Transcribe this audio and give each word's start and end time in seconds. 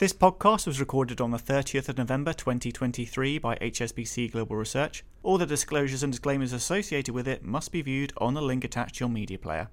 This 0.00 0.14
podcast 0.14 0.66
was 0.66 0.80
recorded 0.80 1.20
on 1.20 1.30
the 1.30 1.36
30th 1.36 1.90
of 1.90 1.98
November 1.98 2.32
2023 2.32 3.36
by 3.36 3.56
HSBC 3.56 4.32
Global 4.32 4.56
Research. 4.56 5.04
All 5.22 5.36
the 5.36 5.44
disclosures 5.44 6.02
and 6.02 6.10
disclaimers 6.10 6.54
associated 6.54 7.14
with 7.14 7.28
it 7.28 7.44
must 7.44 7.70
be 7.70 7.82
viewed 7.82 8.14
on 8.16 8.32
the 8.32 8.40
link 8.40 8.64
attached 8.64 8.94
to 8.94 9.00
your 9.00 9.10
media 9.10 9.36
player. 9.36 9.68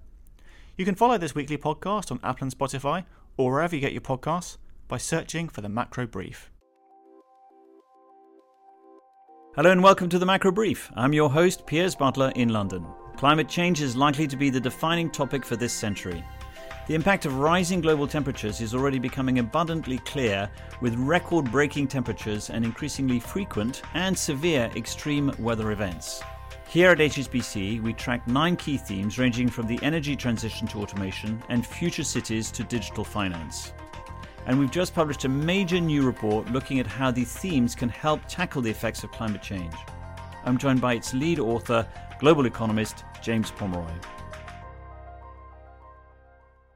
You 0.75 0.83
can 0.83 0.95
follow 0.95 1.17
this 1.17 1.33
weekly 1.33 1.57
podcast 1.57 2.11
on 2.11 2.19
Apple 2.25 2.43
and 2.43 2.51
Spotify 2.51 3.05
or 3.37 3.53
wherever 3.53 3.73
you 3.73 3.79
get 3.79 3.93
your 3.93 4.01
podcasts 4.01 4.57
by 4.89 4.97
searching 4.97 5.47
for 5.47 5.61
the 5.61 5.69
Macro 5.69 6.05
Brief. 6.05 6.51
Hello 9.55 9.71
and 9.71 9.81
welcome 9.81 10.09
to 10.09 10.19
the 10.19 10.25
Macro 10.25 10.51
Brief. 10.51 10.91
I'm 10.97 11.13
your 11.13 11.29
host, 11.29 11.65
Piers 11.65 11.95
Butler 11.95 12.33
in 12.35 12.49
London. 12.49 12.85
Climate 13.15 13.47
change 13.47 13.81
is 13.81 13.95
likely 13.95 14.27
to 14.27 14.35
be 14.35 14.49
the 14.49 14.59
defining 14.59 15.09
topic 15.09 15.45
for 15.45 15.55
this 15.55 15.71
century. 15.71 16.21
The 16.87 16.95
impact 16.95 17.25
of 17.25 17.37
rising 17.37 17.81
global 17.81 18.07
temperatures 18.07 18.61
is 18.61 18.73
already 18.73 18.97
becoming 18.97 19.39
abundantly 19.39 19.97
clear, 19.99 20.49
with 20.79 20.95
record 20.95 21.51
breaking 21.51 21.89
temperatures 21.89 22.49
and 22.49 22.63
increasingly 22.63 23.19
frequent 23.19 23.81
and 23.93 24.17
severe 24.17 24.71
extreme 24.73 25.33
weather 25.37 25.71
events. 25.71 26.23
Here 26.69 26.91
at 26.91 26.99
HSBC, 26.99 27.81
we 27.81 27.91
track 27.91 28.25
nine 28.25 28.55
key 28.55 28.77
themes 28.77 29.19
ranging 29.19 29.49
from 29.49 29.67
the 29.67 29.77
energy 29.81 30.15
transition 30.15 30.65
to 30.67 30.79
automation 30.79 31.43
and 31.49 31.67
future 31.67 32.05
cities 32.05 32.51
to 32.51 32.63
digital 32.63 33.03
finance. 33.03 33.73
And 34.45 34.57
we've 34.57 34.71
just 34.71 34.95
published 34.95 35.25
a 35.25 35.29
major 35.29 35.81
new 35.81 36.03
report 36.03 36.49
looking 36.53 36.79
at 36.79 36.87
how 36.87 37.11
these 37.11 37.33
themes 37.33 37.75
can 37.75 37.89
help 37.89 38.21
tackle 38.29 38.61
the 38.61 38.71
effects 38.71 39.03
of 39.03 39.11
climate 39.11 39.41
change. 39.41 39.75
I'm 40.45 40.57
joined 40.57 40.79
by 40.79 40.93
its 40.93 41.13
lead 41.13 41.39
author, 41.39 41.85
global 42.21 42.45
economist 42.45 43.03
James 43.21 43.51
Pomeroy. 43.51 43.91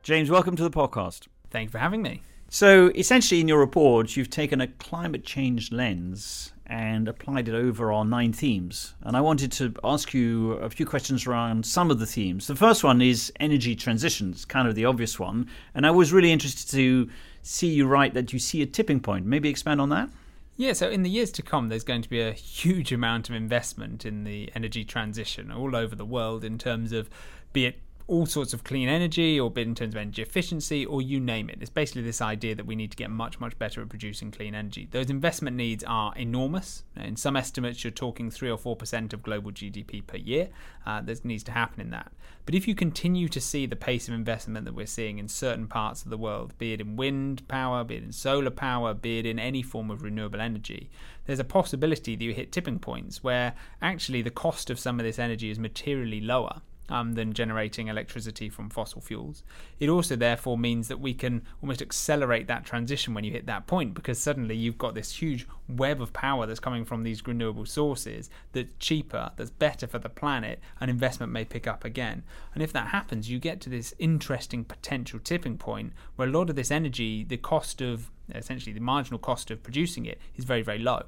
James, 0.03 0.31
welcome 0.31 0.55
to 0.55 0.63
the 0.63 0.71
podcast. 0.71 1.27
Thank 1.51 1.67
you 1.67 1.71
for 1.73 1.77
having 1.77 2.01
me. 2.01 2.23
So, 2.49 2.91
essentially, 2.95 3.39
in 3.39 3.47
your 3.47 3.59
report, 3.59 4.17
you've 4.17 4.31
taken 4.31 4.59
a 4.59 4.65
climate 4.65 5.23
change 5.23 5.71
lens 5.71 6.53
and 6.65 7.07
applied 7.07 7.47
it 7.47 7.53
over 7.53 7.91
our 7.91 8.03
nine 8.03 8.33
themes. 8.33 8.95
And 9.03 9.15
I 9.15 9.21
wanted 9.21 9.51
to 9.53 9.75
ask 9.83 10.11
you 10.11 10.53
a 10.53 10.71
few 10.71 10.87
questions 10.87 11.27
around 11.27 11.67
some 11.67 11.91
of 11.91 11.99
the 11.99 12.07
themes. 12.07 12.47
The 12.47 12.55
first 12.55 12.83
one 12.83 12.99
is 12.99 13.31
energy 13.39 13.75
transitions, 13.75 14.43
kind 14.43 14.67
of 14.67 14.73
the 14.73 14.85
obvious 14.85 15.19
one. 15.19 15.47
And 15.75 15.85
I 15.85 15.91
was 15.91 16.11
really 16.11 16.31
interested 16.31 16.71
to 16.71 17.07
see 17.43 17.67
you 17.67 17.85
write 17.85 18.15
that 18.15 18.33
you 18.33 18.39
see 18.39 18.63
a 18.63 18.65
tipping 18.65 19.01
point. 19.01 19.27
Maybe 19.27 19.49
expand 19.49 19.79
on 19.79 19.89
that? 19.89 20.09
Yeah, 20.57 20.73
so 20.73 20.89
in 20.89 21.03
the 21.03 21.11
years 21.11 21.31
to 21.33 21.43
come, 21.43 21.69
there's 21.69 21.83
going 21.83 22.01
to 22.01 22.09
be 22.09 22.21
a 22.21 22.33
huge 22.33 22.91
amount 22.91 23.29
of 23.29 23.35
investment 23.35 24.03
in 24.03 24.23
the 24.23 24.51
energy 24.55 24.83
transition 24.83 25.51
all 25.51 25.75
over 25.75 25.95
the 25.95 26.05
world 26.05 26.43
in 26.43 26.57
terms 26.57 26.91
of 26.91 27.07
be 27.53 27.67
it 27.67 27.79
all 28.07 28.25
sorts 28.25 28.53
of 28.53 28.63
clean 28.63 28.87
energy 28.87 29.39
or 29.39 29.51
in 29.55 29.75
terms 29.75 29.93
of 29.93 30.01
energy 30.01 30.21
efficiency 30.21 30.85
or 30.85 31.01
you 31.01 31.19
name 31.19 31.49
it. 31.49 31.57
It's 31.61 31.69
basically 31.69 32.03
this 32.03 32.21
idea 32.21 32.55
that 32.55 32.65
we 32.65 32.75
need 32.75 32.91
to 32.91 32.97
get 32.97 33.09
much, 33.09 33.39
much 33.39 33.57
better 33.57 33.81
at 33.81 33.89
producing 33.89 34.31
clean 34.31 34.55
energy. 34.55 34.87
Those 34.89 35.09
investment 35.09 35.55
needs 35.55 35.83
are 35.85 36.13
enormous. 36.15 36.83
In 36.95 37.15
some 37.15 37.35
estimates, 37.35 37.83
you're 37.83 37.91
talking 37.91 38.29
3 38.29 38.49
or 38.49 38.57
4% 38.57 39.13
of 39.13 39.23
global 39.23 39.51
GDP 39.51 40.05
per 40.05 40.17
year. 40.17 40.49
Uh, 40.85 40.99
that 41.01 41.23
needs 41.23 41.43
to 41.43 41.51
happen 41.51 41.79
in 41.79 41.91
that. 41.91 42.11
But 42.45 42.55
if 42.55 42.67
you 42.67 42.73
continue 42.73 43.27
to 43.29 43.39
see 43.39 43.67
the 43.67 43.75
pace 43.75 44.07
of 44.07 44.15
investment 44.15 44.65
that 44.65 44.73
we're 44.73 44.87
seeing 44.87 45.19
in 45.19 45.27
certain 45.27 45.67
parts 45.67 46.03
of 46.03 46.09
the 46.09 46.17
world, 46.17 46.57
be 46.57 46.73
it 46.73 46.81
in 46.81 46.95
wind 46.95 47.47
power, 47.47 47.83
be 47.83 47.95
it 47.95 48.03
in 48.03 48.11
solar 48.11 48.49
power, 48.49 48.93
be 48.95 49.19
it 49.19 49.27
in 49.27 49.37
any 49.37 49.61
form 49.61 49.91
of 49.91 50.01
renewable 50.01 50.41
energy, 50.41 50.89
there's 51.25 51.39
a 51.39 51.43
possibility 51.43 52.15
that 52.15 52.23
you 52.23 52.33
hit 52.33 52.51
tipping 52.51 52.79
points 52.79 53.23
where 53.23 53.53
actually 53.81 54.23
the 54.23 54.31
cost 54.31 54.71
of 54.71 54.79
some 54.79 54.99
of 54.99 55.05
this 55.05 55.19
energy 55.19 55.51
is 55.51 55.59
materially 55.59 56.19
lower 56.19 56.61
um, 56.89 57.13
than 57.13 57.33
generating 57.33 57.87
electricity 57.87 58.49
from 58.49 58.69
fossil 58.69 59.01
fuels. 59.01 59.43
It 59.79 59.89
also, 59.89 60.15
therefore, 60.15 60.57
means 60.57 60.87
that 60.87 60.99
we 60.99 61.13
can 61.13 61.43
almost 61.61 61.81
accelerate 61.81 62.47
that 62.47 62.65
transition 62.65 63.13
when 63.13 63.23
you 63.23 63.31
hit 63.31 63.45
that 63.45 63.67
point 63.67 63.93
because 63.93 64.19
suddenly 64.19 64.55
you've 64.55 64.77
got 64.77 64.93
this 64.93 65.21
huge 65.21 65.47
web 65.69 66.01
of 66.01 66.13
power 66.13 66.45
that's 66.45 66.59
coming 66.59 66.83
from 66.83 67.03
these 67.03 67.25
renewable 67.25 67.65
sources 67.65 68.29
that's 68.51 68.73
cheaper, 68.79 69.31
that's 69.35 69.49
better 69.49 69.87
for 69.87 69.99
the 69.99 70.09
planet, 70.09 70.59
and 70.79 70.91
investment 70.91 71.31
may 71.31 71.45
pick 71.45 71.67
up 71.67 71.85
again. 71.85 72.23
And 72.53 72.61
if 72.61 72.73
that 72.73 72.87
happens, 72.87 73.29
you 73.29 73.39
get 73.39 73.61
to 73.61 73.69
this 73.69 73.93
interesting 73.97 74.63
potential 74.63 75.19
tipping 75.19 75.57
point 75.57 75.93
where 76.15 76.27
a 76.27 76.31
lot 76.31 76.49
of 76.49 76.55
this 76.55 76.71
energy, 76.71 77.23
the 77.23 77.37
cost 77.37 77.81
of 77.81 78.11
essentially 78.33 78.73
the 78.73 78.81
marginal 78.81 79.19
cost 79.19 79.51
of 79.51 79.63
producing 79.63 80.05
it, 80.05 80.19
is 80.35 80.45
very, 80.45 80.61
very 80.61 80.79
low. 80.79 81.03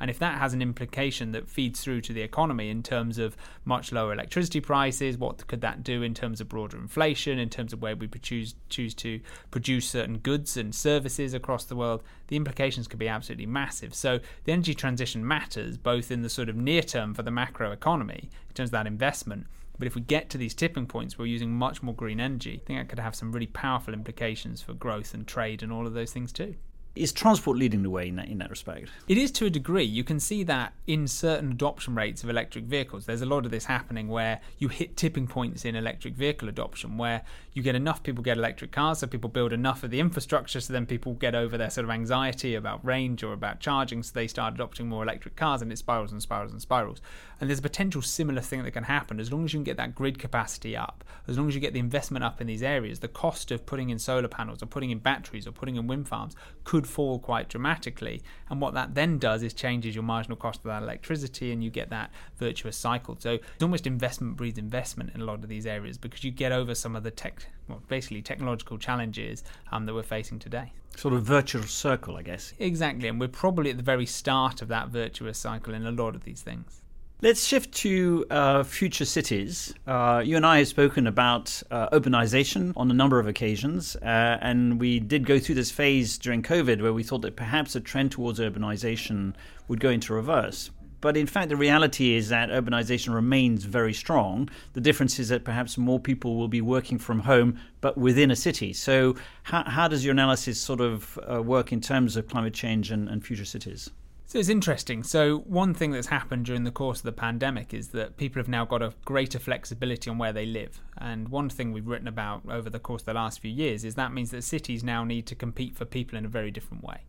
And 0.00 0.10
if 0.10 0.18
that 0.18 0.38
has 0.38 0.54
an 0.54 0.62
implication 0.62 1.32
that 1.32 1.48
feeds 1.48 1.80
through 1.80 2.02
to 2.02 2.12
the 2.12 2.22
economy 2.22 2.70
in 2.70 2.82
terms 2.82 3.18
of 3.18 3.36
much 3.64 3.92
lower 3.92 4.12
electricity 4.12 4.60
prices, 4.60 5.18
what 5.18 5.46
could 5.46 5.60
that 5.60 5.82
do 5.82 6.02
in 6.02 6.14
terms 6.14 6.40
of 6.40 6.48
broader 6.48 6.76
inflation, 6.76 7.38
in 7.38 7.50
terms 7.50 7.72
of 7.72 7.82
where 7.82 7.96
we 7.96 8.08
choose, 8.08 8.54
choose 8.68 8.94
to 8.94 9.20
produce 9.50 9.88
certain 9.88 10.18
goods 10.18 10.56
and 10.56 10.74
services 10.74 11.34
across 11.34 11.64
the 11.64 11.76
world? 11.76 12.02
The 12.28 12.36
implications 12.36 12.86
could 12.86 12.98
be 12.98 13.08
absolutely 13.08 13.46
massive. 13.46 13.94
So 13.94 14.20
the 14.44 14.52
energy 14.52 14.74
transition 14.74 15.26
matters 15.26 15.76
both 15.76 16.10
in 16.10 16.22
the 16.22 16.30
sort 16.30 16.48
of 16.48 16.56
near 16.56 16.82
term 16.82 17.14
for 17.14 17.22
the 17.22 17.30
macro 17.30 17.72
economy, 17.72 18.30
in 18.48 18.54
terms 18.54 18.68
of 18.68 18.72
that 18.72 18.86
investment, 18.86 19.46
but 19.78 19.86
if 19.86 19.94
we 19.94 20.00
get 20.00 20.28
to 20.30 20.38
these 20.38 20.54
tipping 20.54 20.86
points, 20.86 21.16
we're 21.16 21.26
using 21.26 21.52
much 21.52 21.82
more 21.82 21.94
green 21.94 22.18
energy. 22.18 22.60
I 22.62 22.66
think 22.66 22.80
that 22.80 22.88
could 22.88 22.98
have 22.98 23.14
some 23.14 23.30
really 23.32 23.46
powerful 23.46 23.94
implications 23.94 24.60
for 24.60 24.74
growth 24.74 25.14
and 25.14 25.26
trade 25.26 25.62
and 25.62 25.72
all 25.72 25.86
of 25.86 25.94
those 25.94 26.12
things 26.12 26.32
too. 26.32 26.56
Is 26.98 27.12
transport 27.12 27.56
leading 27.56 27.84
the 27.84 27.90
way 27.90 28.08
in 28.08 28.16
that, 28.16 28.26
in 28.26 28.38
that 28.38 28.50
respect? 28.50 28.88
It 29.06 29.18
is 29.18 29.30
to 29.32 29.46
a 29.46 29.50
degree. 29.50 29.84
You 29.84 30.02
can 30.02 30.18
see 30.18 30.42
that 30.42 30.72
in 30.88 31.06
certain 31.06 31.52
adoption 31.52 31.94
rates 31.94 32.24
of 32.24 32.30
electric 32.30 32.64
vehicles. 32.64 33.06
There's 33.06 33.22
a 33.22 33.26
lot 33.26 33.44
of 33.44 33.52
this 33.52 33.66
happening 33.66 34.08
where 34.08 34.40
you 34.58 34.66
hit 34.66 34.96
tipping 34.96 35.28
points 35.28 35.64
in 35.64 35.76
electric 35.76 36.14
vehicle 36.14 36.48
adoption 36.48 36.98
where 36.98 37.22
you 37.52 37.62
get 37.62 37.76
enough 37.76 38.02
people 38.02 38.24
get 38.24 38.36
electric 38.36 38.72
cars, 38.72 38.98
so 38.98 39.06
people 39.06 39.30
build 39.30 39.52
enough 39.52 39.84
of 39.84 39.90
the 39.90 40.00
infrastructure, 40.00 40.60
so 40.60 40.72
then 40.72 40.86
people 40.86 41.14
get 41.14 41.34
over 41.34 41.56
their 41.56 41.70
sort 41.70 41.84
of 41.84 41.90
anxiety 41.90 42.56
about 42.56 42.84
range 42.84 43.22
or 43.22 43.32
about 43.32 43.60
charging, 43.60 44.02
so 44.02 44.12
they 44.12 44.26
start 44.26 44.54
adopting 44.54 44.88
more 44.88 45.02
electric 45.04 45.36
cars, 45.36 45.62
and 45.62 45.72
it 45.72 45.78
spirals 45.78 46.10
and 46.10 46.20
spirals 46.20 46.52
and 46.52 46.60
spirals. 46.60 47.00
And 47.40 47.48
there's 47.48 47.60
a 47.60 47.62
potential 47.62 48.02
similar 48.02 48.40
thing 48.40 48.64
that 48.64 48.72
can 48.72 48.84
happen 48.84 49.20
as 49.20 49.32
long 49.32 49.44
as 49.44 49.52
you 49.52 49.58
can 49.58 49.64
get 49.64 49.76
that 49.76 49.94
grid 49.94 50.18
capacity 50.18 50.76
up, 50.76 51.04
as 51.28 51.38
long 51.38 51.48
as 51.48 51.54
you 51.54 51.60
get 51.60 51.72
the 51.72 51.78
investment 51.78 52.24
up 52.24 52.40
in 52.40 52.48
these 52.48 52.62
areas. 52.62 53.00
The 53.00 53.08
cost 53.08 53.52
of 53.52 53.66
putting 53.66 53.90
in 53.90 53.98
solar 53.98 54.28
panels 54.28 54.62
or 54.62 54.66
putting 54.66 54.90
in 54.90 54.98
batteries 54.98 55.46
or 55.46 55.52
putting 55.52 55.76
in 55.76 55.86
wind 55.86 56.08
farms 56.08 56.34
could 56.64 56.87
fall 56.88 57.18
quite 57.18 57.48
dramatically. 57.48 58.22
And 58.50 58.60
what 58.60 58.74
that 58.74 58.94
then 58.94 59.18
does 59.18 59.42
is 59.42 59.54
changes 59.54 59.94
your 59.94 60.04
marginal 60.04 60.36
cost 60.36 60.60
of 60.60 60.64
that 60.64 60.82
electricity 60.82 61.52
and 61.52 61.62
you 61.62 61.70
get 61.70 61.90
that 61.90 62.10
virtuous 62.36 62.76
cycle. 62.76 63.16
So 63.18 63.34
it's 63.34 63.62
almost 63.62 63.86
investment 63.86 64.36
breeds 64.36 64.58
investment 64.58 65.10
in 65.14 65.20
a 65.20 65.24
lot 65.24 65.42
of 65.42 65.48
these 65.48 65.66
areas 65.66 65.98
because 65.98 66.24
you 66.24 66.30
get 66.30 66.52
over 66.52 66.74
some 66.74 66.96
of 66.96 67.02
the 67.02 67.10
tech, 67.10 67.46
well, 67.68 67.82
basically 67.88 68.22
technological 68.22 68.78
challenges 68.78 69.44
um, 69.72 69.86
that 69.86 69.94
we're 69.94 70.02
facing 70.02 70.38
today. 70.38 70.72
Sort 70.96 71.14
of 71.14 71.22
virtuous 71.22 71.70
circle, 71.70 72.16
I 72.16 72.22
guess. 72.22 72.52
Exactly. 72.58 73.08
And 73.08 73.20
we're 73.20 73.28
probably 73.28 73.70
at 73.70 73.76
the 73.76 73.82
very 73.82 74.06
start 74.06 74.62
of 74.62 74.68
that 74.68 74.88
virtuous 74.88 75.38
cycle 75.38 75.74
in 75.74 75.86
a 75.86 75.92
lot 75.92 76.16
of 76.16 76.24
these 76.24 76.42
things. 76.42 76.82
Let's 77.20 77.44
shift 77.44 77.72
to 77.78 78.24
uh, 78.30 78.62
future 78.62 79.04
cities. 79.04 79.74
Uh, 79.88 80.22
you 80.24 80.36
and 80.36 80.46
I 80.46 80.58
have 80.58 80.68
spoken 80.68 81.08
about 81.08 81.60
uh, 81.68 81.88
urbanization 81.88 82.72
on 82.76 82.88
a 82.92 82.94
number 82.94 83.18
of 83.18 83.26
occasions, 83.26 83.96
uh, 83.96 84.38
and 84.40 84.78
we 84.78 85.00
did 85.00 85.26
go 85.26 85.40
through 85.40 85.56
this 85.56 85.72
phase 85.72 86.16
during 86.16 86.44
COVID 86.44 86.80
where 86.80 86.92
we 86.92 87.02
thought 87.02 87.22
that 87.22 87.34
perhaps 87.34 87.74
a 87.74 87.80
trend 87.80 88.12
towards 88.12 88.38
urbanization 88.38 89.34
would 89.66 89.80
go 89.80 89.90
into 89.90 90.14
reverse. 90.14 90.70
But 91.00 91.16
in 91.16 91.26
fact, 91.26 91.48
the 91.48 91.56
reality 91.56 92.14
is 92.14 92.28
that 92.28 92.50
urbanization 92.50 93.12
remains 93.12 93.64
very 93.64 93.94
strong. 93.94 94.48
The 94.74 94.80
difference 94.80 95.18
is 95.18 95.28
that 95.30 95.42
perhaps 95.42 95.76
more 95.76 95.98
people 95.98 96.36
will 96.36 96.46
be 96.46 96.60
working 96.60 96.98
from 96.98 97.18
home, 97.18 97.58
but 97.80 97.98
within 97.98 98.30
a 98.30 98.36
city. 98.36 98.72
So, 98.72 99.16
how, 99.42 99.64
how 99.64 99.88
does 99.88 100.04
your 100.04 100.12
analysis 100.12 100.60
sort 100.60 100.80
of 100.80 101.18
uh, 101.28 101.42
work 101.42 101.72
in 101.72 101.80
terms 101.80 102.16
of 102.16 102.28
climate 102.28 102.54
change 102.54 102.92
and, 102.92 103.08
and 103.08 103.26
future 103.26 103.44
cities? 103.44 103.90
So 104.28 104.38
it's 104.38 104.50
interesting. 104.50 105.04
So, 105.04 105.38
one 105.38 105.72
thing 105.72 105.92
that's 105.92 106.08
happened 106.08 106.44
during 106.44 106.64
the 106.64 106.70
course 106.70 106.98
of 106.98 107.04
the 107.04 107.12
pandemic 107.12 107.72
is 107.72 107.88
that 107.88 108.18
people 108.18 108.40
have 108.40 108.48
now 108.48 108.66
got 108.66 108.82
a 108.82 108.92
greater 109.06 109.38
flexibility 109.38 110.10
on 110.10 110.18
where 110.18 110.34
they 110.34 110.44
live. 110.44 110.82
And 110.98 111.30
one 111.30 111.48
thing 111.48 111.72
we've 111.72 111.86
written 111.86 112.06
about 112.06 112.42
over 112.46 112.68
the 112.68 112.78
course 112.78 113.00
of 113.00 113.06
the 113.06 113.14
last 113.14 113.40
few 113.40 113.50
years 113.50 113.86
is 113.86 113.94
that 113.94 114.12
means 114.12 114.30
that 114.32 114.44
cities 114.44 114.84
now 114.84 115.02
need 115.02 115.24
to 115.28 115.34
compete 115.34 115.74
for 115.74 115.86
people 115.86 116.18
in 116.18 116.26
a 116.26 116.28
very 116.28 116.50
different 116.50 116.84
way. 116.84 117.04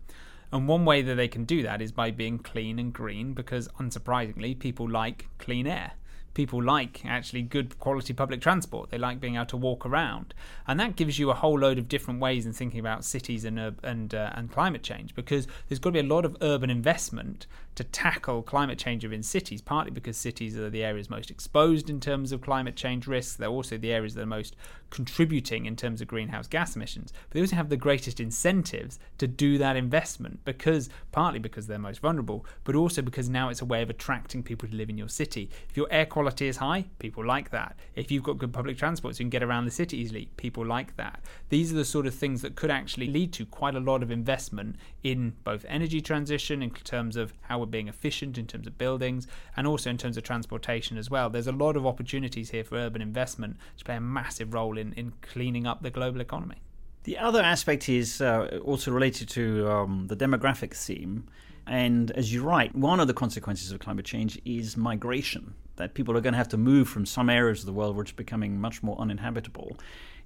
And 0.53 0.65
one 0.65 0.85
way 0.85 1.01
that 1.01 1.15
they 1.15 1.27
can 1.27 1.43
do 1.43 1.61
that 1.63 1.81
is 1.81 1.91
by 1.91 2.09
being 2.09 2.39
clean 2.39 2.79
and 2.79 2.93
green, 2.93 3.33
because 3.33 3.67
unsurprisingly, 3.81 4.57
people 4.57 4.89
like 4.89 5.27
clean 5.39 5.67
air 5.67 5.91
people 6.33 6.61
like 6.63 7.03
actually 7.05 7.41
good 7.41 7.79
quality 7.79 8.13
public 8.13 8.41
transport. 8.41 8.89
They 8.89 8.97
like 8.97 9.19
being 9.19 9.35
able 9.35 9.45
to 9.47 9.57
walk 9.57 9.85
around, 9.85 10.33
and 10.67 10.79
that 10.79 10.95
gives 10.95 11.19
you 11.19 11.29
a 11.29 11.33
whole 11.33 11.59
load 11.59 11.77
of 11.77 11.87
different 11.87 12.19
ways 12.19 12.45
in 12.45 12.53
thinking 12.53 12.79
about 12.79 13.03
cities 13.03 13.45
and 13.45 13.59
uh, 13.59 13.71
and 13.83 14.13
uh, 14.13 14.31
and 14.35 14.51
climate 14.51 14.83
change. 14.83 15.15
Because 15.15 15.47
there's 15.67 15.79
got 15.79 15.89
to 15.89 15.93
be 15.93 15.99
a 15.99 16.03
lot 16.03 16.25
of 16.25 16.37
urban 16.41 16.69
investment 16.69 17.47
to 17.79 17.83
tackle 17.85 18.43
climate 18.43 18.77
change 18.77 19.05
within 19.05 19.23
cities. 19.23 19.61
Partly 19.61 19.89
because 19.89 20.17
cities 20.17 20.57
are 20.57 20.69
the 20.69 20.83
areas 20.83 21.09
most 21.09 21.31
exposed 21.31 21.89
in 21.89 22.01
terms 22.01 22.33
of 22.33 22.41
climate 22.41 22.75
change 22.75 23.07
risks. 23.07 23.37
They're 23.37 23.47
also 23.47 23.77
the 23.77 23.93
areas 23.93 24.15
that 24.15 24.23
are 24.23 24.25
most 24.25 24.57
contributing 24.89 25.65
in 25.65 25.77
terms 25.77 26.01
of 26.01 26.07
greenhouse 26.07 26.45
gas 26.47 26.75
emissions. 26.75 27.13
But 27.29 27.35
they 27.35 27.41
also 27.41 27.55
have 27.55 27.69
the 27.69 27.77
greatest 27.77 28.19
incentives 28.19 28.99
to 29.17 29.27
do 29.27 29.57
that 29.59 29.77
investment 29.77 30.43
because 30.43 30.89
partly 31.13 31.39
because 31.39 31.67
they're 31.67 31.79
most 31.79 32.01
vulnerable, 32.01 32.45
but 32.65 32.75
also 32.75 33.01
because 33.01 33.29
now 33.29 33.47
it's 33.47 33.61
a 33.61 33.65
way 33.65 33.81
of 33.81 33.89
attracting 33.89 34.43
people 34.43 34.67
to 34.67 34.75
live 34.75 34.89
in 34.89 34.97
your 34.97 35.07
city. 35.07 35.49
If 35.69 35.77
your 35.77 35.87
air 35.89 36.05
quality 36.05 36.49
is 36.49 36.57
high, 36.57 36.85
people 36.99 37.25
like 37.25 37.49
that. 37.51 37.77
If 37.95 38.11
you've 38.11 38.23
got 38.23 38.39
good 38.39 38.51
public 38.51 38.77
transport, 38.77 39.15
so 39.15 39.19
you 39.19 39.25
can 39.25 39.29
get 39.29 39.43
around 39.43 39.65
the 39.65 39.71
city 39.71 39.97
easily, 39.97 40.29
people 40.35 40.65
like 40.65 40.97
that. 40.97 41.21
These 41.47 41.71
are 41.71 41.75
the 41.75 41.85
sort 41.85 42.07
of 42.07 42.13
things 42.13 42.41
that 42.41 42.55
could 42.55 42.71
actually 42.71 43.07
lead 43.07 43.31
to 43.33 43.45
quite 43.45 43.75
a 43.75 43.79
lot 43.79 44.03
of 44.03 44.11
investment 44.11 44.75
in 45.01 45.33
both 45.45 45.65
energy 45.69 46.01
transition, 46.01 46.61
in 46.61 46.71
terms 46.71 47.15
of 47.15 47.33
how 47.41 47.59
we're 47.59 47.65
being 47.69 47.87
efficient 47.87 48.37
in 48.37 48.47
terms 48.47 48.67
of 48.67 48.77
buildings, 48.77 49.27
and 49.55 49.65
also 49.65 49.89
in 49.89 49.97
terms 49.97 50.17
of 50.17 50.23
transportation 50.23 50.97
as 50.97 51.09
well. 51.09 51.29
There's 51.29 51.47
a 51.47 51.51
lot 51.51 51.75
of 51.75 51.85
opportunities 51.85 52.49
here 52.49 52.63
for 52.63 52.75
urban 52.75 53.01
investment 53.01 53.57
to 53.77 53.85
play 53.85 53.95
a 53.95 54.01
massive 54.01 54.53
role 54.53 54.77
in, 54.77 54.93
in 54.93 55.13
cleaning 55.21 55.65
up 55.65 55.81
the 55.81 55.89
global 55.89 56.21
economy. 56.21 56.57
The 57.03 57.17
other 57.17 57.41
aspect 57.41 57.87
is 57.87 58.21
uh, 58.21 58.59
also 58.63 58.91
related 58.91 59.29
to 59.29 59.69
um, 59.69 60.07
the 60.07 60.15
demographic 60.15 60.73
theme. 60.75 61.27
And 61.65 62.11
as 62.11 62.33
you 62.33 62.43
write, 62.43 62.75
one 62.75 62.99
of 62.99 63.07
the 63.07 63.13
consequences 63.13 63.71
of 63.71 63.79
climate 63.79 64.05
change 64.05 64.41
is 64.43 64.75
migration, 64.75 65.53
that 65.75 65.93
people 65.93 66.17
are 66.17 66.21
going 66.21 66.33
to 66.33 66.37
have 66.37 66.49
to 66.49 66.57
move 66.57 66.89
from 66.89 67.05
some 67.05 67.29
areas 67.29 67.59
of 67.59 67.67
the 67.67 67.73
world 67.73 67.95
which 67.95 68.11
are 68.11 68.15
becoming 68.15 68.59
much 68.59 68.81
more 68.81 68.99
uninhabitable. 68.99 69.77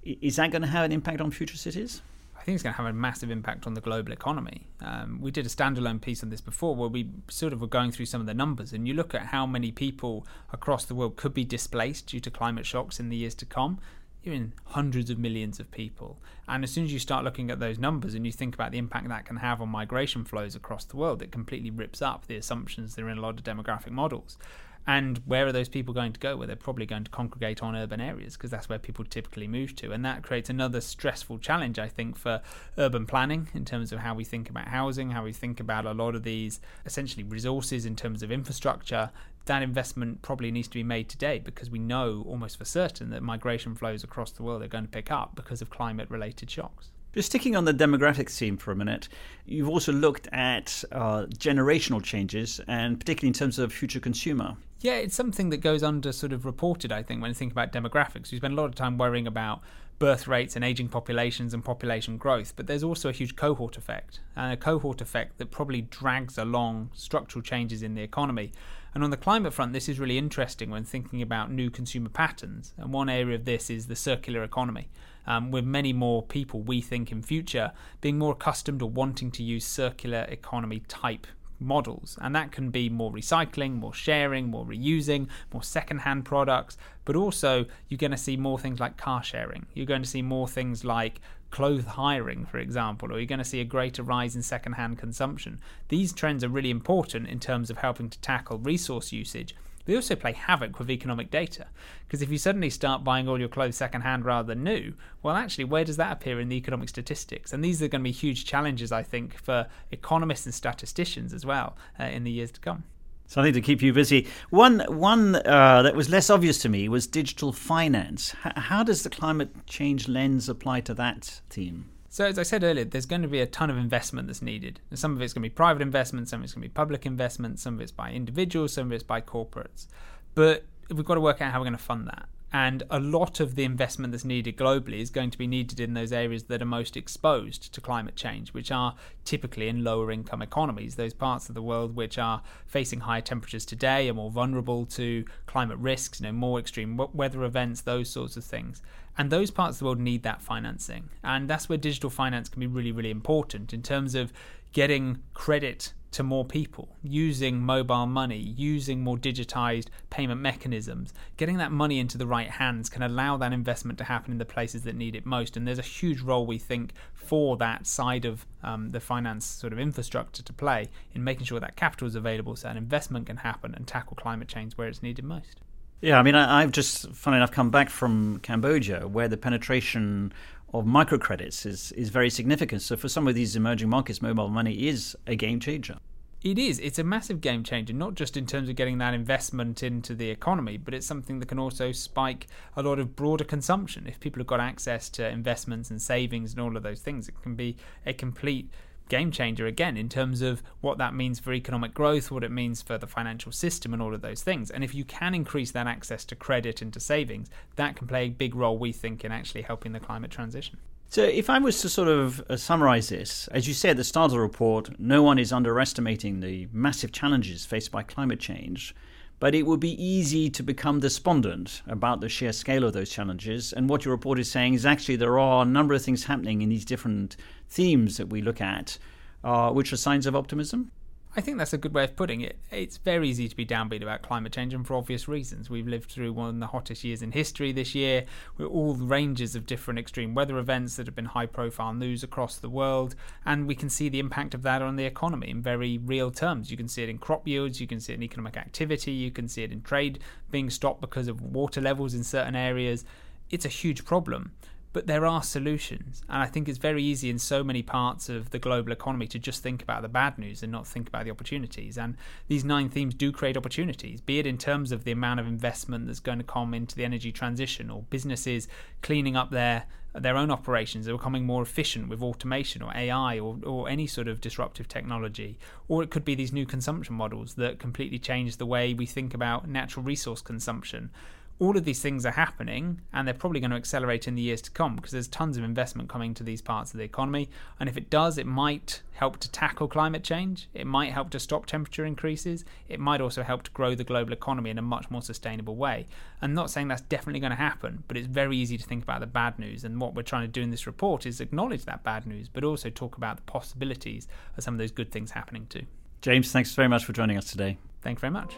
Is 0.02 0.36
that 0.36 0.50
going 0.50 0.62
to 0.62 0.68
have 0.68 0.84
an 0.84 0.92
impact 0.92 1.20
on 1.20 1.30
future 1.30 1.56
cities? 1.56 2.02
I 2.44 2.46
think 2.46 2.56
it's 2.56 2.62
going 2.62 2.74
to 2.74 2.76
have 2.76 2.86
a 2.86 2.92
massive 2.92 3.30
impact 3.30 3.66
on 3.66 3.72
the 3.72 3.80
global 3.80 4.12
economy. 4.12 4.66
Um, 4.82 5.18
we 5.18 5.30
did 5.30 5.46
a 5.46 5.48
standalone 5.48 5.98
piece 5.98 6.22
on 6.22 6.28
this 6.28 6.42
before 6.42 6.76
where 6.76 6.90
we 6.90 7.08
sort 7.30 7.54
of 7.54 7.62
were 7.62 7.66
going 7.66 7.90
through 7.90 8.04
some 8.04 8.20
of 8.20 8.26
the 8.26 8.34
numbers, 8.34 8.74
and 8.74 8.86
you 8.86 8.92
look 8.92 9.14
at 9.14 9.22
how 9.28 9.46
many 9.46 9.72
people 9.72 10.26
across 10.52 10.84
the 10.84 10.94
world 10.94 11.16
could 11.16 11.32
be 11.32 11.42
displaced 11.46 12.08
due 12.08 12.20
to 12.20 12.30
climate 12.30 12.66
shocks 12.66 13.00
in 13.00 13.08
the 13.08 13.16
years 13.16 13.34
to 13.36 13.46
come 13.46 13.78
you're 14.24 14.34
in 14.34 14.52
hundreds 14.64 15.10
of 15.10 15.18
millions 15.18 15.60
of 15.60 15.70
people. 15.70 16.18
And 16.48 16.64
as 16.64 16.70
soon 16.70 16.84
as 16.84 16.92
you 16.92 16.98
start 16.98 17.24
looking 17.24 17.50
at 17.50 17.60
those 17.60 17.78
numbers 17.78 18.14
and 18.14 18.24
you 18.24 18.32
think 18.32 18.54
about 18.54 18.72
the 18.72 18.78
impact 18.78 19.08
that 19.08 19.26
can 19.26 19.36
have 19.36 19.60
on 19.60 19.68
migration 19.68 20.24
flows 20.24 20.54
across 20.54 20.84
the 20.84 20.96
world, 20.96 21.22
it 21.22 21.30
completely 21.30 21.70
rips 21.70 22.00
up 22.00 22.26
the 22.26 22.36
assumptions 22.36 22.94
that 22.94 23.04
are 23.04 23.10
in 23.10 23.18
a 23.18 23.20
lot 23.20 23.38
of 23.38 23.44
demographic 23.44 23.90
models. 23.90 24.38
And 24.86 25.22
where 25.24 25.46
are 25.46 25.52
those 25.52 25.68
people 25.68 25.94
going 25.94 26.12
to 26.12 26.20
go? 26.20 26.36
Well, 26.36 26.46
they're 26.46 26.56
probably 26.56 26.84
going 26.84 27.04
to 27.04 27.10
congregate 27.10 27.62
on 27.62 27.74
urban 27.74 28.00
areas 28.00 28.34
because 28.34 28.50
that's 28.50 28.68
where 28.68 28.78
people 28.78 29.04
typically 29.04 29.48
move 29.48 29.74
to. 29.76 29.92
And 29.92 30.04
that 30.04 30.22
creates 30.22 30.50
another 30.50 30.80
stressful 30.80 31.38
challenge, 31.38 31.78
I 31.78 31.88
think, 31.88 32.16
for 32.18 32.42
urban 32.76 33.06
planning 33.06 33.48
in 33.54 33.64
terms 33.64 33.92
of 33.92 34.00
how 34.00 34.14
we 34.14 34.24
think 34.24 34.50
about 34.50 34.68
housing, 34.68 35.10
how 35.10 35.24
we 35.24 35.32
think 35.32 35.58
about 35.58 35.86
a 35.86 35.92
lot 35.92 36.14
of 36.14 36.22
these 36.22 36.60
essentially 36.84 37.24
resources 37.24 37.86
in 37.86 37.96
terms 37.96 38.22
of 38.22 38.30
infrastructure. 38.30 39.10
That 39.46 39.62
investment 39.62 40.22
probably 40.22 40.50
needs 40.50 40.68
to 40.68 40.74
be 40.74 40.82
made 40.82 41.08
today 41.08 41.38
because 41.38 41.70
we 41.70 41.78
know 41.78 42.24
almost 42.26 42.58
for 42.58 42.64
certain 42.64 43.10
that 43.10 43.22
migration 43.22 43.74
flows 43.74 44.04
across 44.04 44.32
the 44.32 44.42
world 44.42 44.62
are 44.62 44.68
going 44.68 44.84
to 44.84 44.90
pick 44.90 45.10
up 45.10 45.34
because 45.34 45.62
of 45.62 45.70
climate 45.70 46.10
related 46.10 46.50
shocks. 46.50 46.90
Just 47.14 47.26
sticking 47.26 47.54
on 47.54 47.64
the 47.64 47.72
demographic 47.72 48.28
theme 48.28 48.56
for 48.56 48.72
a 48.72 48.74
minute, 48.76 49.08
you've 49.46 49.68
also 49.68 49.92
looked 49.92 50.26
at 50.32 50.82
uh, 50.90 51.26
generational 51.26 52.02
changes 52.02 52.60
and 52.66 52.98
particularly 52.98 53.28
in 53.28 53.34
terms 53.34 53.58
of 53.60 53.72
future 53.72 54.00
consumer. 54.00 54.56
Yeah, 54.84 54.96
it's 54.96 55.16
something 55.16 55.48
that 55.48 55.62
goes 55.62 55.82
under 55.82 56.12
sort 56.12 56.34
of 56.34 56.44
reported, 56.44 56.92
I 56.92 57.02
think, 57.02 57.22
when 57.22 57.30
you 57.30 57.34
think 57.34 57.52
about 57.52 57.72
demographics. 57.72 58.30
We 58.30 58.36
spend 58.36 58.52
a 58.52 58.56
lot 58.60 58.66
of 58.66 58.74
time 58.74 58.98
worrying 58.98 59.26
about 59.26 59.62
birth 59.98 60.28
rates 60.28 60.56
and 60.56 60.62
aging 60.62 60.88
populations 60.88 61.54
and 61.54 61.64
population 61.64 62.18
growth, 62.18 62.52
but 62.54 62.66
there's 62.66 62.82
also 62.82 63.08
a 63.08 63.12
huge 63.12 63.34
cohort 63.34 63.78
effect, 63.78 64.20
and 64.36 64.52
a 64.52 64.58
cohort 64.58 65.00
effect 65.00 65.38
that 65.38 65.50
probably 65.50 65.80
drags 65.80 66.36
along 66.36 66.90
structural 66.92 67.40
changes 67.40 67.82
in 67.82 67.94
the 67.94 68.02
economy. 68.02 68.52
And 68.94 69.02
on 69.02 69.08
the 69.08 69.16
climate 69.16 69.54
front, 69.54 69.72
this 69.72 69.88
is 69.88 69.98
really 69.98 70.18
interesting 70.18 70.68
when 70.68 70.84
thinking 70.84 71.22
about 71.22 71.50
new 71.50 71.70
consumer 71.70 72.10
patterns. 72.10 72.74
And 72.76 72.92
one 72.92 73.08
area 73.08 73.36
of 73.36 73.46
this 73.46 73.70
is 73.70 73.86
the 73.86 73.96
circular 73.96 74.42
economy. 74.42 74.90
Um, 75.26 75.50
with 75.50 75.64
many 75.64 75.94
more 75.94 76.22
people, 76.22 76.60
we 76.60 76.82
think 76.82 77.10
in 77.10 77.22
future 77.22 77.72
being 78.02 78.18
more 78.18 78.32
accustomed 78.32 78.82
or 78.82 78.90
wanting 78.90 79.30
to 79.30 79.42
use 79.42 79.64
circular 79.64 80.26
economy 80.28 80.82
type 80.88 81.26
models. 81.58 82.18
And 82.20 82.34
that 82.34 82.52
can 82.52 82.70
be 82.70 82.88
more 82.88 83.12
recycling, 83.12 83.76
more 83.76 83.94
sharing, 83.94 84.48
more 84.48 84.64
reusing, 84.64 85.28
more 85.52 85.62
secondhand 85.62 86.24
products. 86.24 86.76
But 87.04 87.16
also, 87.16 87.66
you're 87.88 87.98
going 87.98 88.10
to 88.10 88.16
see 88.16 88.36
more 88.36 88.58
things 88.58 88.80
like 88.80 88.96
car 88.96 89.22
sharing. 89.22 89.66
You're 89.74 89.86
going 89.86 90.02
to 90.02 90.08
see 90.08 90.22
more 90.22 90.48
things 90.48 90.84
like 90.84 91.20
clothes 91.50 91.84
hiring, 91.84 92.46
for 92.46 92.58
example, 92.58 93.12
or 93.12 93.18
you're 93.18 93.26
going 93.26 93.38
to 93.38 93.44
see 93.44 93.60
a 93.60 93.64
greater 93.64 94.02
rise 94.02 94.34
in 94.34 94.42
secondhand 94.42 94.98
consumption. 94.98 95.60
These 95.88 96.12
trends 96.12 96.42
are 96.42 96.48
really 96.48 96.70
important 96.70 97.28
in 97.28 97.38
terms 97.38 97.70
of 97.70 97.78
helping 97.78 98.10
to 98.10 98.18
tackle 98.20 98.58
resource 98.58 99.12
usage 99.12 99.54
they 99.84 99.94
also 99.94 100.16
play 100.16 100.32
havoc 100.32 100.78
with 100.78 100.90
economic 100.90 101.30
data. 101.30 101.66
Because 102.06 102.22
if 102.22 102.30
you 102.30 102.38
suddenly 102.38 102.70
start 102.70 103.04
buying 103.04 103.28
all 103.28 103.38
your 103.38 103.48
clothes 103.48 103.76
secondhand 103.76 104.24
rather 104.24 104.54
than 104.54 104.64
new, 104.64 104.94
well, 105.22 105.36
actually, 105.36 105.64
where 105.64 105.84
does 105.84 105.96
that 105.96 106.12
appear 106.12 106.40
in 106.40 106.48
the 106.48 106.56
economic 106.56 106.88
statistics? 106.88 107.52
And 107.52 107.64
these 107.64 107.82
are 107.82 107.88
going 107.88 108.00
to 108.00 108.04
be 108.04 108.12
huge 108.12 108.44
challenges, 108.44 108.92
I 108.92 109.02
think, 109.02 109.36
for 109.36 109.66
economists 109.90 110.46
and 110.46 110.54
statisticians 110.54 111.32
as 111.32 111.44
well 111.44 111.76
uh, 111.98 112.04
in 112.04 112.24
the 112.24 112.30
years 112.30 112.50
to 112.52 112.60
come. 112.60 112.84
Something 113.26 113.54
to 113.54 113.60
keep 113.60 113.82
you 113.82 113.92
busy. 113.92 114.26
One, 114.50 114.80
one 114.88 115.36
uh, 115.36 115.82
that 115.82 115.96
was 115.96 116.10
less 116.10 116.28
obvious 116.28 116.58
to 116.58 116.68
me 116.68 116.88
was 116.88 117.06
digital 117.06 117.52
finance. 117.52 118.34
H- 118.44 118.52
how 118.56 118.82
does 118.82 119.02
the 119.02 119.10
climate 119.10 119.66
change 119.66 120.08
lens 120.08 120.48
apply 120.48 120.80
to 120.82 120.94
that 120.94 121.40
theme? 121.48 121.86
So, 122.14 122.24
as 122.24 122.38
I 122.38 122.44
said 122.44 122.62
earlier, 122.62 122.84
there's 122.84 123.06
going 123.06 123.22
to 123.22 123.28
be 123.28 123.40
a 123.40 123.46
ton 123.46 123.70
of 123.70 123.76
investment 123.76 124.28
that's 124.28 124.40
needed. 124.40 124.78
And 124.88 124.96
some 124.96 125.16
of 125.16 125.20
it's 125.20 125.32
going 125.32 125.42
to 125.42 125.48
be 125.48 125.52
private 125.52 125.82
investment, 125.82 126.28
some 126.28 126.38
of 126.38 126.44
it's 126.44 126.52
going 126.52 126.62
to 126.62 126.68
be 126.68 126.72
public 126.72 127.06
investment, 127.06 127.58
some 127.58 127.74
of 127.74 127.80
it's 127.80 127.90
by 127.90 128.12
individuals, 128.12 128.74
some 128.74 128.86
of 128.86 128.92
it's 128.92 129.02
by 129.02 129.20
corporates. 129.20 129.88
But 130.36 130.62
we've 130.88 131.04
got 131.04 131.14
to 131.14 131.20
work 131.20 131.42
out 131.42 131.50
how 131.50 131.58
we're 131.58 131.64
going 131.64 131.76
to 131.76 131.82
fund 131.82 132.06
that. 132.06 132.28
And 132.54 132.84
a 132.88 133.00
lot 133.00 133.40
of 133.40 133.56
the 133.56 133.64
investment 133.64 134.12
that's 134.12 134.24
needed 134.24 134.56
globally 134.56 135.00
is 135.00 135.10
going 135.10 135.30
to 135.30 135.38
be 135.38 135.48
needed 135.48 135.80
in 135.80 135.94
those 135.94 136.12
areas 136.12 136.44
that 136.44 136.62
are 136.62 136.64
most 136.64 136.96
exposed 136.96 137.74
to 137.74 137.80
climate 137.80 138.14
change, 138.14 138.54
which 138.54 138.70
are 138.70 138.94
typically 139.24 139.66
in 139.66 139.82
lower 139.82 140.12
income 140.12 140.40
economies, 140.40 140.94
those 140.94 141.14
parts 141.14 141.48
of 141.48 141.56
the 141.56 141.62
world 141.62 141.96
which 141.96 142.16
are 142.16 142.42
facing 142.64 143.00
higher 143.00 143.20
temperatures 143.20 143.64
today, 143.64 144.08
are 144.08 144.14
more 144.14 144.30
vulnerable 144.30 144.86
to 144.86 145.24
climate 145.46 145.78
risks, 145.78 146.20
you 146.20 146.26
know, 146.26 146.32
more 146.32 146.60
extreme 146.60 146.96
weather 147.12 147.42
events, 147.42 147.80
those 147.80 148.08
sorts 148.08 148.36
of 148.36 148.44
things. 148.44 148.82
And 149.18 149.30
those 149.30 149.50
parts 149.50 149.74
of 149.74 149.78
the 149.80 149.84
world 149.86 149.98
need 149.98 150.22
that 150.22 150.40
financing. 150.40 151.08
And 151.24 151.50
that's 151.50 151.68
where 151.68 151.76
digital 151.76 152.08
finance 152.08 152.48
can 152.48 152.60
be 152.60 152.68
really, 152.68 152.92
really 152.92 153.10
important 153.10 153.74
in 153.74 153.82
terms 153.82 154.14
of 154.14 154.32
getting 154.72 155.18
credit 155.34 155.92
to 156.14 156.22
more 156.22 156.44
people, 156.44 156.96
using 157.02 157.60
mobile 157.60 158.06
money, 158.06 158.38
using 158.38 159.02
more 159.02 159.16
digitized 159.16 159.88
payment 160.10 160.40
mechanisms. 160.40 161.12
Getting 161.36 161.56
that 161.58 161.72
money 161.72 161.98
into 161.98 162.16
the 162.16 162.26
right 162.26 162.48
hands 162.48 162.88
can 162.88 163.02
allow 163.02 163.36
that 163.36 163.52
investment 163.52 163.98
to 163.98 164.04
happen 164.04 164.30
in 164.30 164.38
the 164.38 164.44
places 164.44 164.82
that 164.82 164.94
need 164.94 165.16
it 165.16 165.26
most. 165.26 165.56
And 165.56 165.66
there's 165.66 165.80
a 165.80 165.82
huge 165.82 166.20
role, 166.20 166.46
we 166.46 166.56
think, 166.58 166.92
for 167.14 167.56
that 167.56 167.86
side 167.86 168.24
of 168.24 168.46
um, 168.62 168.92
the 168.92 169.00
finance 169.00 169.44
sort 169.44 169.72
of 169.72 169.80
infrastructure 169.80 170.42
to 170.44 170.52
play 170.52 170.88
in 171.12 171.24
making 171.24 171.46
sure 171.46 171.58
that 171.58 171.74
capital 171.74 172.06
is 172.06 172.14
available 172.14 172.54
so 172.54 172.68
that 172.68 172.76
investment 172.76 173.26
can 173.26 173.38
happen 173.38 173.74
and 173.74 173.86
tackle 173.86 174.16
climate 174.16 174.46
change 174.46 174.74
where 174.74 174.86
it's 174.86 175.02
needed 175.02 175.24
most. 175.24 175.60
Yeah, 176.00 176.18
I 176.18 176.22
mean, 176.22 176.34
I, 176.34 176.60
have 176.60 176.70
just, 176.70 177.10
funny 177.12 177.38
enough, 177.38 177.50
come 177.50 177.70
back 177.70 177.88
from 177.88 178.38
Cambodia, 178.40 179.08
where 179.08 179.26
the 179.26 179.38
penetration 179.38 180.32
of 180.74 180.84
microcredits 180.84 181.64
is, 181.64 181.92
is 181.92 182.08
very 182.10 182.28
significant. 182.28 182.82
So 182.82 182.96
for 182.96 183.08
some 183.08 183.28
of 183.28 183.36
these 183.36 183.54
emerging 183.54 183.88
markets, 183.88 184.20
mobile 184.20 184.48
money 184.48 184.88
is 184.88 185.16
a 185.26 185.36
game 185.36 185.60
changer. 185.60 185.98
It 186.42 186.58
is. 186.58 186.78
It's 186.80 186.98
a 186.98 187.04
massive 187.04 187.40
game 187.40 187.62
changer, 187.62 187.94
not 187.94 188.16
just 188.16 188.36
in 188.36 188.44
terms 188.44 188.68
of 188.68 188.74
getting 188.74 188.98
that 188.98 189.14
investment 189.14 189.82
into 189.84 190.14
the 190.14 190.28
economy, 190.28 190.76
but 190.76 190.92
it's 190.92 191.06
something 191.06 191.38
that 191.38 191.46
can 191.46 191.60
also 191.60 191.92
spike 191.92 192.48
a 192.76 192.82
lot 192.82 192.98
of 192.98 193.14
broader 193.14 193.44
consumption. 193.44 194.06
If 194.06 194.18
people 194.20 194.40
have 194.40 194.48
got 194.48 194.60
access 194.60 195.08
to 195.10 195.26
investments 195.26 195.90
and 195.90 196.02
savings 196.02 196.52
and 196.52 196.60
all 196.60 196.76
of 196.76 196.82
those 196.82 197.00
things, 197.00 197.28
it 197.28 197.40
can 197.40 197.54
be 197.54 197.76
a 198.04 198.12
complete 198.12 198.68
game 199.08 199.30
changer 199.30 199.66
again 199.66 199.96
in 199.96 200.08
terms 200.08 200.42
of 200.42 200.62
what 200.80 200.98
that 200.98 201.14
means 201.14 201.38
for 201.38 201.52
economic 201.52 201.94
growth, 201.94 202.30
what 202.30 202.44
it 202.44 202.50
means 202.50 202.82
for 202.82 202.98
the 202.98 203.06
financial 203.06 203.52
system, 203.52 203.92
and 203.92 204.02
all 204.02 204.14
of 204.14 204.22
those 204.22 204.42
things. 204.42 204.70
And 204.70 204.82
if 204.82 204.94
you 204.94 205.04
can 205.04 205.34
increase 205.34 205.70
that 205.72 205.86
access 205.86 206.24
to 206.26 206.36
credit 206.36 206.82
and 206.82 206.92
to 206.92 207.00
savings, 207.00 207.48
that 207.76 207.96
can 207.96 208.06
play 208.06 208.26
a 208.26 208.30
big 208.30 208.54
role, 208.54 208.78
we 208.78 208.92
think, 208.92 209.24
in 209.24 209.32
actually 209.32 209.62
helping 209.62 209.92
the 209.92 210.00
climate 210.00 210.30
transition. 210.30 210.78
So, 211.08 211.22
if 211.22 211.48
I 211.48 211.58
was 211.58 211.80
to 211.82 211.88
sort 211.88 212.08
of 212.08 212.40
uh, 212.48 212.56
summarize 212.56 213.08
this, 213.08 213.46
as 213.48 213.68
you 213.68 213.74
said 213.74 213.92
at 213.92 213.96
the 213.98 214.04
start 214.04 214.26
of 214.26 214.30
the 214.32 214.40
report, 214.40 214.98
no 214.98 215.22
one 215.22 215.38
is 215.38 215.52
underestimating 215.52 216.40
the 216.40 216.66
massive 216.72 217.12
challenges 217.12 217.64
faced 217.64 217.92
by 217.92 218.02
climate 218.02 218.40
change. 218.40 218.94
But 219.40 219.54
it 219.54 219.66
would 219.66 219.80
be 219.80 220.02
easy 220.02 220.48
to 220.50 220.62
become 220.62 221.00
despondent 221.00 221.82
about 221.86 222.20
the 222.20 222.28
sheer 222.28 222.52
scale 222.52 222.84
of 222.84 222.92
those 222.92 223.10
challenges. 223.10 223.72
And 223.72 223.88
what 223.88 224.04
your 224.04 224.14
report 224.14 224.38
is 224.38 224.50
saying 224.50 224.74
is 224.74 224.86
actually 224.86 225.16
there 225.16 225.38
are 225.38 225.62
a 225.62 225.66
number 225.66 225.94
of 225.94 226.02
things 226.02 226.24
happening 226.24 226.62
in 226.62 226.68
these 226.68 226.84
different 226.84 227.36
themes 227.68 228.16
that 228.16 228.30
we 228.30 228.40
look 228.40 228.60
at, 228.60 228.98
uh, 229.42 229.70
which 229.70 229.92
are 229.92 229.96
signs 229.96 230.26
of 230.26 230.36
optimism. 230.36 230.92
I 231.36 231.40
think 231.40 231.58
that's 231.58 231.72
a 231.72 231.78
good 231.78 231.92
way 231.92 232.04
of 232.04 232.14
putting 232.14 232.42
it. 232.42 232.60
It's 232.70 232.98
very 232.98 233.28
easy 233.28 233.48
to 233.48 233.56
be 233.56 233.66
downbeat 233.66 234.02
about 234.02 234.22
climate 234.22 234.52
change, 234.52 234.72
and 234.72 234.86
for 234.86 234.94
obvious 234.94 235.26
reasons. 235.26 235.68
We've 235.68 235.88
lived 235.88 236.08
through 236.08 236.32
one 236.32 236.48
of 236.48 236.60
the 236.60 236.68
hottest 236.68 237.02
years 237.02 237.22
in 237.22 237.32
history 237.32 237.72
this 237.72 237.92
year, 237.92 238.24
with 238.56 238.68
all 238.68 238.94
ranges 238.94 239.56
of 239.56 239.66
different 239.66 239.98
extreme 239.98 240.32
weather 240.34 240.58
events 240.58 240.94
that 240.94 241.06
have 241.06 241.16
been 241.16 241.24
high 241.24 241.46
profile 241.46 241.92
news 241.92 242.22
across 242.22 242.58
the 242.58 242.68
world, 242.68 243.16
and 243.44 243.66
we 243.66 243.74
can 243.74 243.90
see 243.90 244.08
the 244.08 244.20
impact 244.20 244.54
of 244.54 244.62
that 244.62 244.80
on 244.80 244.94
the 244.94 245.06
economy 245.06 245.50
in 245.50 245.60
very 245.60 245.98
real 245.98 246.30
terms. 246.30 246.70
You 246.70 246.76
can 246.76 246.86
see 246.86 247.02
it 247.02 247.08
in 247.08 247.18
crop 247.18 247.48
yields, 247.48 247.80
you 247.80 247.88
can 247.88 247.98
see 247.98 248.12
it 248.12 248.16
in 248.16 248.22
economic 248.22 248.56
activity, 248.56 249.10
you 249.10 249.32
can 249.32 249.48
see 249.48 249.64
it 249.64 249.72
in 249.72 249.82
trade 249.82 250.20
being 250.52 250.70
stopped 250.70 251.00
because 251.00 251.26
of 251.26 251.42
water 251.42 251.80
levels 251.80 252.14
in 252.14 252.22
certain 252.22 252.54
areas. 252.54 253.04
It's 253.50 253.64
a 253.64 253.68
huge 253.68 254.04
problem. 254.04 254.52
But 254.94 255.08
there 255.08 255.26
are 255.26 255.42
solutions. 255.42 256.22
And 256.28 256.40
I 256.40 256.46
think 256.46 256.68
it's 256.68 256.78
very 256.78 257.02
easy 257.02 257.28
in 257.28 257.38
so 257.38 257.64
many 257.64 257.82
parts 257.82 258.28
of 258.28 258.50
the 258.50 258.60
global 258.60 258.92
economy 258.92 259.26
to 259.26 259.40
just 259.40 259.60
think 259.60 259.82
about 259.82 260.02
the 260.02 260.08
bad 260.08 260.38
news 260.38 260.62
and 260.62 260.70
not 260.70 260.86
think 260.86 261.08
about 261.08 261.24
the 261.24 261.32
opportunities. 261.32 261.98
And 261.98 262.16
these 262.46 262.64
nine 262.64 262.88
themes 262.88 263.12
do 263.14 263.32
create 263.32 263.56
opportunities, 263.56 264.20
be 264.20 264.38
it 264.38 264.46
in 264.46 264.56
terms 264.56 264.92
of 264.92 265.02
the 265.02 265.10
amount 265.10 265.40
of 265.40 265.48
investment 265.48 266.06
that's 266.06 266.20
going 266.20 266.38
to 266.38 266.44
come 266.44 266.72
into 266.72 266.94
the 266.94 267.04
energy 267.04 267.32
transition 267.32 267.90
or 267.90 268.04
businesses 268.08 268.68
cleaning 269.02 269.36
up 269.36 269.50
their 269.50 269.84
their 270.16 270.36
own 270.36 270.48
operations 270.48 271.08
are 271.08 271.16
becoming 271.16 271.44
more 271.44 271.60
efficient 271.60 272.08
with 272.08 272.22
automation 272.22 272.82
or 272.82 272.92
AI 272.94 273.36
or, 273.40 273.58
or 273.64 273.88
any 273.88 274.06
sort 274.06 274.28
of 274.28 274.40
disruptive 274.40 274.86
technology. 274.86 275.58
Or 275.88 276.04
it 276.04 276.10
could 276.10 276.24
be 276.24 276.36
these 276.36 276.52
new 276.52 276.66
consumption 276.66 277.16
models 277.16 277.54
that 277.54 277.80
completely 277.80 278.20
change 278.20 278.58
the 278.58 278.64
way 278.64 278.94
we 278.94 279.06
think 279.06 279.34
about 279.34 279.68
natural 279.68 280.04
resource 280.04 280.40
consumption 280.40 281.10
all 281.58 281.76
of 281.76 281.84
these 281.84 282.02
things 282.02 282.26
are 282.26 282.32
happening 282.32 283.00
and 283.12 283.26
they're 283.26 283.34
probably 283.34 283.60
going 283.60 283.70
to 283.70 283.76
accelerate 283.76 284.26
in 284.26 284.34
the 284.34 284.42
years 284.42 284.60
to 284.62 284.70
come 284.70 284.96
because 284.96 285.12
there's 285.12 285.28
tons 285.28 285.56
of 285.56 285.62
investment 285.62 286.08
coming 286.08 286.34
to 286.34 286.42
these 286.42 286.60
parts 286.60 286.92
of 286.92 286.98
the 286.98 287.04
economy. 287.04 287.48
And 287.78 287.88
if 287.88 287.96
it 287.96 288.10
does 288.10 288.38
it 288.38 288.46
might 288.46 289.02
help 289.12 289.38
to 289.38 289.50
tackle 289.50 289.86
climate 289.86 290.24
change. 290.24 290.68
It 290.74 290.86
might 290.86 291.12
help 291.12 291.30
to 291.30 291.38
stop 291.38 291.66
temperature 291.66 292.04
increases. 292.04 292.64
It 292.88 292.98
might 292.98 293.20
also 293.20 293.44
help 293.44 293.62
to 293.62 293.70
grow 293.70 293.94
the 293.94 294.02
global 294.02 294.32
economy 294.32 294.70
in 294.70 294.78
a 294.78 294.82
much 294.82 295.08
more 295.10 295.22
sustainable 295.22 295.76
way. 295.76 296.06
I'm 296.42 296.54
not 296.54 296.70
saying 296.70 296.88
that's 296.88 297.02
definitely 297.02 297.40
going 297.40 297.50
to 297.50 297.56
happen 297.56 298.02
but 298.08 298.16
it's 298.16 298.26
very 298.26 298.56
easy 298.56 298.76
to 298.76 298.84
think 298.84 299.04
about 299.04 299.20
the 299.20 299.26
bad 299.26 299.58
news. 299.58 299.84
And 299.84 300.00
what 300.00 300.14
we're 300.14 300.22
trying 300.22 300.42
to 300.42 300.52
do 300.52 300.62
in 300.62 300.70
this 300.70 300.86
report 300.86 301.24
is 301.24 301.40
acknowledge 301.40 301.84
that 301.84 302.02
bad 302.02 302.26
news 302.26 302.48
but 302.48 302.64
also 302.64 302.90
talk 302.90 303.16
about 303.16 303.36
the 303.36 303.42
possibilities 303.42 304.26
of 304.56 304.64
some 304.64 304.74
of 304.74 304.78
those 304.78 304.90
good 304.90 305.12
things 305.12 305.30
happening 305.30 305.66
too. 305.68 305.86
James 306.20 306.50
thanks 306.50 306.74
very 306.74 306.88
much 306.88 307.04
for 307.04 307.12
joining 307.12 307.36
us 307.36 307.50
today. 307.50 307.78
Thank 308.02 308.18
you 308.18 308.22
very 308.22 308.32
much 308.32 308.54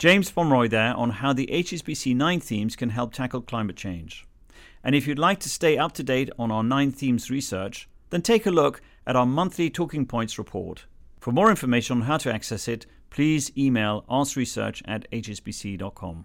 James 0.00 0.30
Pomeroy 0.30 0.66
there 0.66 0.94
on 0.96 1.10
how 1.10 1.34
the 1.34 1.46
HSBC 1.52 2.16
9 2.16 2.40
themes 2.40 2.74
can 2.74 2.88
help 2.88 3.12
tackle 3.12 3.42
climate 3.42 3.76
change. 3.76 4.26
And 4.82 4.94
if 4.94 5.06
you'd 5.06 5.18
like 5.18 5.40
to 5.40 5.50
stay 5.50 5.76
up 5.76 5.92
to 5.92 6.02
date 6.02 6.30
on 6.38 6.50
our 6.50 6.62
9 6.62 6.90
themes 6.90 7.30
research, 7.30 7.86
then 8.08 8.22
take 8.22 8.46
a 8.46 8.50
look 8.50 8.80
at 9.06 9.14
our 9.14 9.26
monthly 9.26 9.68
Talking 9.68 10.06
Points 10.06 10.38
report. 10.38 10.86
For 11.18 11.32
more 11.32 11.50
information 11.50 11.98
on 11.98 12.06
how 12.06 12.16
to 12.16 12.32
access 12.32 12.66
it, 12.66 12.86
please 13.10 13.52
email 13.58 14.06
askresearch 14.08 14.80
at 14.86 15.06
hsbc.com. 15.10 16.24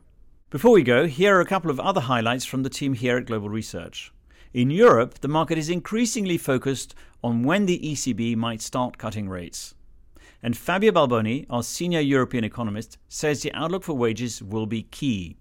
Before 0.49 0.71
we 0.71 0.81
go, 0.81 1.05
here 1.05 1.35
are 1.35 1.41
a 1.41 1.45
couple 1.45 1.69
of 1.69 1.81
other 1.81 1.99
highlights 1.99 2.45
from 2.45 2.63
the 2.63 2.69
team 2.69 2.93
here 2.93 3.17
at 3.17 3.25
Global 3.25 3.49
Research. 3.49 4.13
In 4.53 4.69
Europe, 4.69 5.19
the 5.19 5.27
market 5.27 5.57
is 5.57 5.69
increasingly 5.69 6.37
focused 6.37 6.95
on 7.21 7.43
when 7.43 7.65
the 7.65 7.79
ECB 7.79 8.37
might 8.37 8.61
start 8.61 8.97
cutting 8.97 9.27
rates. 9.27 9.74
And 10.45 10.55
Fabio 10.55 10.91
Balboni, 10.91 11.47
our 11.49 11.63
senior 11.63 12.01
European 12.01 12.43
economist, 12.43 12.99
says 13.09 13.41
the 13.41 13.51
outlook 13.53 13.83
for 13.83 13.97
wages 13.97 14.43
will 14.43 14.67
be 14.67 14.83
key. 14.83 15.37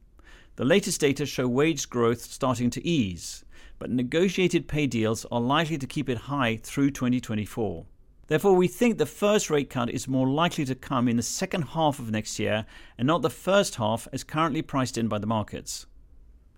The 0.56 0.64
latest 0.64 0.99
data 0.99 1.26
show 1.26 1.46
wage 1.46 1.90
growth 1.90 2.23
starting 2.23 2.70
to 2.70 2.87
ease, 2.87 3.44
but 3.78 3.90
negotiated 3.90 4.66
pay 4.66 4.87
deals 4.87 5.26
are 5.30 5.42
likely 5.42 5.76
to 5.76 5.87
keep 5.87 6.08
it 6.08 6.16
high 6.16 6.56
through 6.62 6.92
2024. 6.92 7.84
Therefore, 8.28 8.54
we 8.54 8.66
think 8.66 8.96
the 8.96 9.04
first 9.04 9.50
rate 9.50 9.68
cut 9.68 9.90
is 9.90 10.08
more 10.08 10.26
likely 10.26 10.64
to 10.64 10.75
come 10.75 11.06
in 11.06 11.18
the 11.18 11.23
second 11.23 11.64
half 11.75 11.99
of 11.99 12.11
next 12.11 12.38
year 12.38 12.64
and 12.96 13.06
not 13.06 13.20
the 13.20 13.28
first 13.28 13.75
half 13.75 14.08
as 14.11 14.25
currently 14.25 14.62
priced 14.62 14.96
in 14.96 15.08
by 15.08 15.18
the 15.18 15.26
markets. 15.26 15.84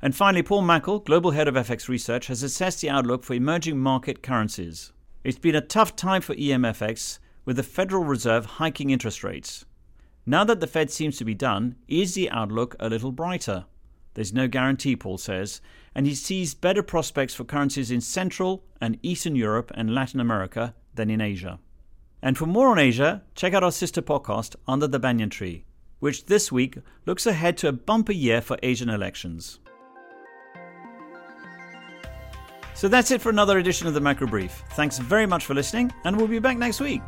And 0.00 0.14
finally, 0.14 0.44
Paul 0.44 0.62
Mackel, 0.62 1.04
Global 1.04 1.32
Head 1.32 1.48
of 1.48 1.56
FX 1.56 1.88
Research, 1.88 2.28
has 2.28 2.44
assessed 2.44 2.80
the 2.80 2.90
outlook 2.90 3.24
for 3.24 3.34
emerging 3.34 3.80
market 3.80 4.22
currencies. 4.22 4.92
It's 5.24 5.36
been 5.36 5.56
a 5.56 5.60
tough 5.60 5.96
time 5.96 6.22
for 6.22 6.36
EMFX, 6.36 7.18
with 7.46 7.56
the 7.56 7.62
Federal 7.62 8.04
Reserve 8.04 8.44
hiking 8.44 8.90
interest 8.90 9.24
rates. 9.24 9.64
Now 10.26 10.44
that 10.44 10.60
the 10.60 10.66
Fed 10.66 10.90
seems 10.90 11.16
to 11.16 11.24
be 11.24 11.34
done, 11.34 11.76
is 11.88 12.12
the 12.12 12.28
outlook 12.30 12.76
a 12.78 12.90
little 12.90 13.12
brighter? 13.12 13.64
There's 14.14 14.34
no 14.34 14.48
guarantee, 14.48 14.96
Paul 14.96 15.16
says, 15.16 15.60
and 15.94 16.06
he 16.06 16.14
sees 16.14 16.54
better 16.54 16.82
prospects 16.82 17.34
for 17.34 17.44
currencies 17.44 17.90
in 17.90 18.00
Central 18.00 18.64
and 18.80 18.98
Eastern 19.02 19.36
Europe 19.36 19.70
and 19.74 19.94
Latin 19.94 20.20
America 20.20 20.74
than 20.94 21.08
in 21.08 21.20
Asia. 21.20 21.58
And 22.22 22.36
for 22.36 22.46
more 22.46 22.68
on 22.68 22.78
Asia, 22.78 23.22
check 23.34 23.54
out 23.54 23.62
our 23.62 23.70
sister 23.70 24.02
podcast, 24.02 24.56
Under 24.66 24.88
the 24.88 24.98
Banyan 24.98 25.30
Tree, 25.30 25.64
which 26.00 26.26
this 26.26 26.50
week 26.50 26.78
looks 27.04 27.26
ahead 27.26 27.56
to 27.58 27.68
a 27.68 27.72
bumper 27.72 28.12
year 28.12 28.40
for 28.40 28.58
Asian 28.62 28.88
elections. 28.88 29.60
So 32.74 32.88
that's 32.88 33.10
it 33.10 33.22
for 33.22 33.30
another 33.30 33.58
edition 33.58 33.86
of 33.86 33.94
the 33.94 34.00
Macro 34.00 34.26
Brief. 34.26 34.62
Thanks 34.72 34.98
very 34.98 35.26
much 35.26 35.46
for 35.46 35.54
listening, 35.54 35.92
and 36.04 36.16
we'll 36.16 36.26
be 36.26 36.40
back 36.40 36.58
next 36.58 36.80
week. 36.80 37.00